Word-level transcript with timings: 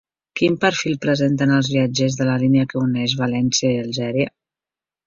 Quin 0.39 0.55
perfil 0.63 0.95
presenten 1.03 1.53
els 1.59 1.69
viatgers 1.75 2.19
de 2.23 2.27
la 2.31 2.41
línia 2.45 2.67
que 2.73 2.83
uneix 2.89 3.17
València 3.25 3.77
i 3.77 3.79
Algèria? 3.87 4.35